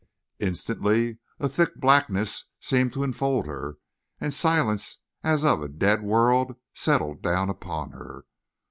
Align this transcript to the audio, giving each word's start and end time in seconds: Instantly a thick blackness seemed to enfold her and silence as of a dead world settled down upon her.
Instantly 0.39 1.19
a 1.39 1.47
thick 1.47 1.75
blackness 1.75 2.45
seemed 2.59 2.91
to 2.93 3.03
enfold 3.03 3.45
her 3.45 3.77
and 4.19 4.33
silence 4.33 4.97
as 5.23 5.45
of 5.45 5.61
a 5.61 5.67
dead 5.67 6.01
world 6.01 6.55
settled 6.73 7.21
down 7.21 7.51
upon 7.51 7.91
her. 7.91 8.25